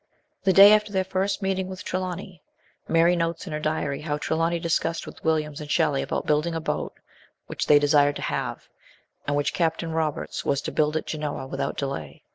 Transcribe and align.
The 0.45 0.51
day 0.51 0.73
after 0.73 0.91
their 0.91 1.03
first 1.03 1.43
meeting 1.43 1.67
with 1.67 1.83
Trelawny, 1.83 2.41
Mary 2.87 3.15
notes 3.15 3.45
in 3.45 3.53
her 3.53 3.59
diary 3.59 4.01
how 4.01 4.17
Trelawny 4.17 4.57
discussed 4.59 5.05
with 5.05 5.23
Williams 5.23 5.61
and 5.61 5.69
Shelley 5.69 6.01
about 6.01 6.25
building 6.25 6.55
a 6.55 6.59
boat 6.59 6.95
which 7.45 7.67
they 7.67 7.77
desired 7.77 8.15
to 8.15 8.23
have, 8.23 8.67
and 9.27 9.35
which 9.35 9.53
Captain 9.53 9.91
Roberts 9.91 10.43
was 10.43 10.59
to 10.61 10.71
build 10.71 10.97
at 10.97 11.05
Genoa 11.05 11.45
without 11.45 11.77
delay. 11.77 12.23